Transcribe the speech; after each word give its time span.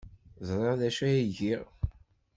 Ẓriɣ 0.47 0.73
d 0.79 0.81
acu 0.87 1.03
ay 1.07 1.19
giɣ. 1.37 1.63